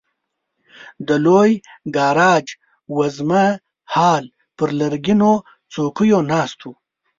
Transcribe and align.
د 1.07 1.09
لوی 1.25 1.51
ګاراج 1.95 2.47
وزمه 2.97 3.45
هال 3.93 4.23
پر 4.57 4.69
لرګینو 4.79 5.31
څوکیو 5.73 6.19
ناست 6.31 6.59
وو. 6.63 6.73